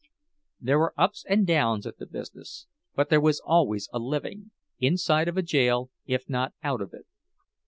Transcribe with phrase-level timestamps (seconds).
[0.59, 2.65] There were ups and downs at the business;
[2.95, 7.05] but there was always a living, inside of a jail, if not out of it.